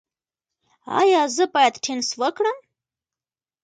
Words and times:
ایا 0.99 1.21
زه 1.35 1.45
باید 1.53 1.75
ټینس 1.83 2.09
وکړم؟ 2.21 2.57